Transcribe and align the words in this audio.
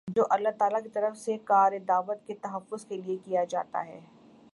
جو 0.07 0.23
اللہ 0.29 0.49
تعالیٰ 0.59 0.81
کی 0.83 0.89
طرف 0.89 1.17
سے 1.17 1.37
کارِ 1.43 1.79
دعوت 1.87 2.25
کے 2.27 2.33
تحفظ 2.41 2.85
کے 2.85 2.97
لیے 2.97 3.17
کیا 3.17 3.43
جاتا 3.43 3.85
ہے 3.85 3.99